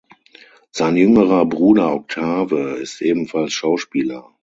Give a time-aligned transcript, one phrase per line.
[0.71, 4.31] Sein jüngerer Bruder Octave ist ebenfalls Schauspieler.